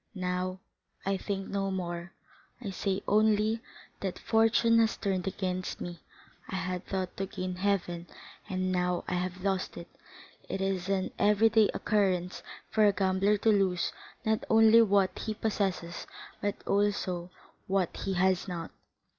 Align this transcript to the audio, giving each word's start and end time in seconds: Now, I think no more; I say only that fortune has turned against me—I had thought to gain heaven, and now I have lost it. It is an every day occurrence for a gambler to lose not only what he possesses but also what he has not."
Now, 0.15 0.59
I 1.05 1.15
think 1.15 1.47
no 1.47 1.69
more; 1.69 2.11
I 2.59 2.71
say 2.71 3.03
only 3.07 3.61
that 3.99 4.17
fortune 4.17 4.79
has 4.79 4.97
turned 4.97 5.27
against 5.27 5.79
me—I 5.79 6.55
had 6.55 6.87
thought 6.87 7.15
to 7.17 7.27
gain 7.27 7.57
heaven, 7.57 8.07
and 8.49 8.71
now 8.71 9.03
I 9.07 9.13
have 9.13 9.43
lost 9.43 9.77
it. 9.77 9.87
It 10.49 10.59
is 10.59 10.89
an 10.89 11.11
every 11.19 11.49
day 11.49 11.69
occurrence 11.75 12.41
for 12.71 12.87
a 12.87 12.91
gambler 12.93 13.37
to 13.37 13.49
lose 13.49 13.93
not 14.25 14.43
only 14.49 14.81
what 14.81 15.19
he 15.19 15.35
possesses 15.35 16.07
but 16.41 16.55
also 16.65 17.29
what 17.67 17.95
he 17.97 18.13
has 18.15 18.47
not." 18.47 18.71